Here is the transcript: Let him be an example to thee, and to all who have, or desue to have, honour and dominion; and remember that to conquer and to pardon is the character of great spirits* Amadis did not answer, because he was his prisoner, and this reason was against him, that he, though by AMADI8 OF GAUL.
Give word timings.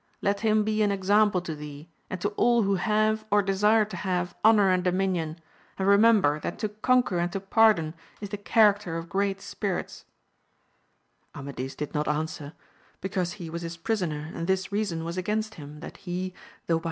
Let 0.19 0.39
him 0.39 0.63
be 0.63 0.81
an 0.81 0.89
example 0.91 1.41
to 1.41 1.53
thee, 1.55 1.87
and 2.09 2.19
to 2.21 2.29
all 2.29 2.63
who 2.63 2.73
have, 2.73 3.23
or 3.29 3.43
desue 3.43 3.85
to 3.87 3.97
have, 3.97 4.35
honour 4.43 4.71
and 4.71 4.83
dominion; 4.83 5.37
and 5.77 5.87
remember 5.87 6.39
that 6.39 6.57
to 6.57 6.69
conquer 6.69 7.19
and 7.19 7.31
to 7.33 7.39
pardon 7.39 7.93
is 8.19 8.29
the 8.29 8.37
character 8.37 8.97
of 8.97 9.07
great 9.09 9.41
spirits* 9.41 10.05
Amadis 11.35 11.75
did 11.75 11.93
not 11.93 12.07
answer, 12.07 12.53
because 12.99 13.33
he 13.33 13.47
was 13.47 13.61
his 13.61 13.77
prisoner, 13.77 14.31
and 14.33 14.47
this 14.47 14.71
reason 14.71 15.03
was 15.05 15.17
against 15.17 15.53
him, 15.53 15.81
that 15.81 15.97
he, 15.97 16.33
though 16.65 16.73
by 16.73 16.73
AMADI8 16.73 16.77
OF 16.77 16.79
GAUL. 16.79 16.79